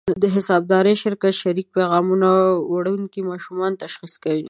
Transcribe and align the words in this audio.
د 0.21 0.23
حسابدار 0.35 0.85
شرکت 1.03 1.33
شریک 1.41 1.67
پیغام 1.77 2.05
وړونکي 2.71 3.19
ماشوم 3.29 3.59
تشخیص 3.83 4.13
کوي. 4.23 4.39